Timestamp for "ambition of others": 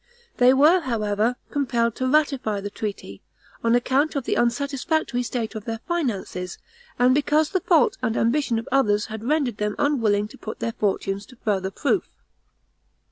8.17-9.05